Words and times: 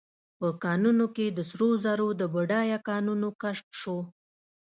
په 0.39 0.47
کانونو 0.63 1.05
کې 1.15 1.25
د 1.29 1.39
سرو 1.49 1.69
زرو 1.83 2.07
د 2.19 2.21
بډایه 2.33 2.77
کانونو 2.89 3.27
کشف 3.41 3.67
شو. 3.81 3.97